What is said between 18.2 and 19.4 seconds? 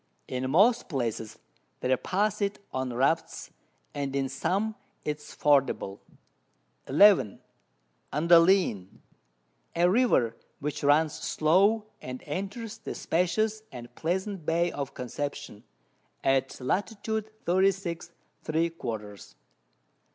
three quarters.